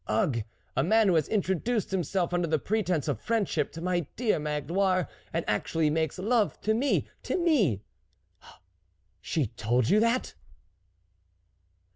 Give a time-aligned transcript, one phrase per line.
[0.07, 0.41] Ugh!
[0.75, 4.71] A man who has introduced himself under the pretence of friendship to my dear Mag
[4.71, 7.83] loire, and actually makes love to me, to me.."
[8.39, 8.57] 41
[9.21, 10.33] She told you that